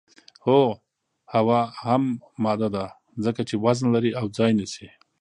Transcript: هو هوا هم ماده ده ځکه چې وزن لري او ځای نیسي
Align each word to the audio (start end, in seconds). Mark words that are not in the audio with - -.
هو 0.45 0.63
هوا 1.33 1.61
هم 1.87 2.03
ماده 2.43 2.67
ده 2.75 2.85
ځکه 3.25 3.41
چې 3.49 3.55
وزن 3.65 3.87
لري 3.95 4.11
او 4.19 4.25
ځای 4.37 4.51
نیسي 4.59 4.87